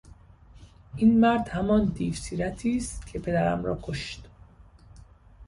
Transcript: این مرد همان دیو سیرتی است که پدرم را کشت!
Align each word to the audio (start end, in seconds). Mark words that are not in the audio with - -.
این 0.95 1.19
مرد 1.19 1.49
همان 1.49 1.85
دیو 1.85 2.13
سیرتی 2.13 2.77
است 2.77 3.07
که 3.07 3.19
پدرم 3.19 3.63
را 3.65 3.79
کشت! 3.83 4.29